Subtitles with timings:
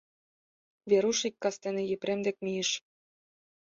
[0.89, 2.69] Веруш ик кастене Епрем дек мийыш.